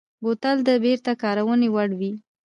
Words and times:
بوتل 0.23 0.57
د 0.67 0.69
بېرته 0.83 1.11
کارونې 1.23 1.67
وړ 1.75 1.89
وي. 1.99 2.13